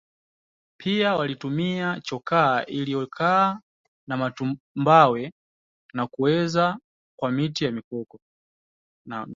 [0.77, 3.61] pia walitumia chokaa iliyotokana
[4.07, 5.33] na matumbawe
[5.93, 6.77] na kuezekwa
[7.19, 8.19] kwa miti ya mikoko